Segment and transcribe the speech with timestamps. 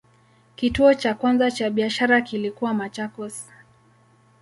[0.55, 3.43] Kituo cha kwanza cha biashara kilikuwa Machakos.